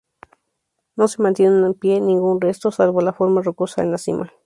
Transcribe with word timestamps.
No 0.95 1.07
se 1.07 1.21
mantiene 1.21 1.63
en 1.63 1.75
pie 1.75 2.01
ningún 2.01 2.41
resto 2.41 2.71
salvo 2.71 3.01
la 3.01 3.13
forma 3.13 3.43
rocosa 3.43 3.83
en 3.83 3.91
la 3.91 3.99
cima. 3.99 4.31